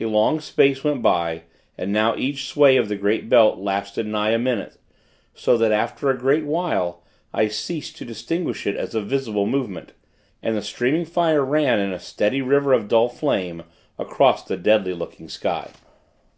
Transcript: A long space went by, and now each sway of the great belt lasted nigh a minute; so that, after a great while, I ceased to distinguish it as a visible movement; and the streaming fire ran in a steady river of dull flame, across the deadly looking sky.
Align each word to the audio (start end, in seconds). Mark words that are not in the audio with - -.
A 0.00 0.06
long 0.06 0.40
space 0.40 0.82
went 0.82 1.02
by, 1.02 1.42
and 1.76 1.92
now 1.92 2.16
each 2.16 2.46
sway 2.48 2.78
of 2.78 2.88
the 2.88 2.96
great 2.96 3.28
belt 3.28 3.58
lasted 3.58 4.06
nigh 4.06 4.30
a 4.30 4.38
minute; 4.38 4.78
so 5.34 5.58
that, 5.58 5.70
after 5.70 6.08
a 6.08 6.16
great 6.16 6.46
while, 6.46 7.02
I 7.34 7.48
ceased 7.48 7.98
to 7.98 8.06
distinguish 8.06 8.66
it 8.66 8.74
as 8.74 8.94
a 8.94 9.02
visible 9.02 9.44
movement; 9.44 9.92
and 10.42 10.56
the 10.56 10.62
streaming 10.62 11.04
fire 11.04 11.44
ran 11.44 11.78
in 11.78 11.92
a 11.92 11.98
steady 12.00 12.40
river 12.40 12.72
of 12.72 12.88
dull 12.88 13.10
flame, 13.10 13.64
across 13.98 14.42
the 14.42 14.56
deadly 14.56 14.94
looking 14.94 15.28
sky. 15.28 15.68